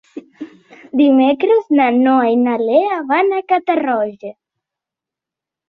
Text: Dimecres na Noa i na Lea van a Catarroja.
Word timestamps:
Dimecres 1.01 1.67
na 1.81 1.91
Noa 1.99 2.25
i 2.37 2.41
na 2.47 2.57
Lea 2.63 2.97
van 3.13 3.31
a 3.35 3.45
Catarroja. 3.55 4.35